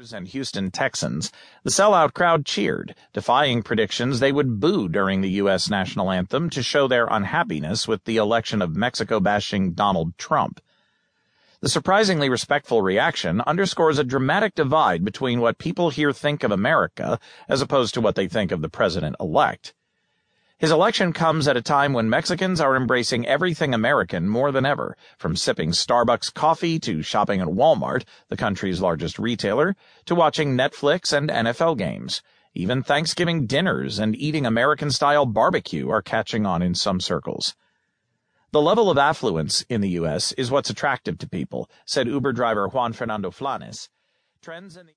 [0.00, 1.30] and Houston Texans,
[1.62, 5.68] the sellout crowd cheered, defying predictions they would boo during the U.S.
[5.68, 10.58] national anthem to show their unhappiness with the election of Mexico bashing Donald Trump.
[11.60, 17.20] The surprisingly respectful reaction underscores a dramatic divide between what people here think of America
[17.46, 19.74] as opposed to what they think of the president elect.
[20.60, 24.94] His election comes at a time when Mexicans are embracing everything American more than ever,
[25.16, 31.16] from sipping Starbucks coffee to shopping at Walmart, the country's largest retailer, to watching Netflix
[31.16, 32.20] and NFL games.
[32.52, 37.54] Even Thanksgiving dinners and eating American style barbecue are catching on in some circles.
[38.52, 40.32] The level of affluence in the U.S.
[40.32, 43.88] is what's attractive to people, said Uber driver Juan Fernando Flanes.
[44.42, 44.88] Trends in the